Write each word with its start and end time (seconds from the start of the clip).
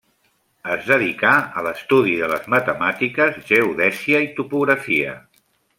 Es 0.75 0.87
dedicà 0.91 1.33
a 1.61 1.63
l'estudi 1.67 2.15
de 2.23 2.31
les 2.33 2.49
matemàtiques, 2.55 3.39
geodèsia 3.53 4.27
i 4.29 4.35
topografia. 4.41 5.17